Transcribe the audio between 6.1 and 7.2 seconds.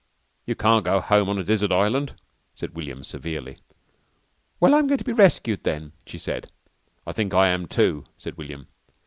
said. "I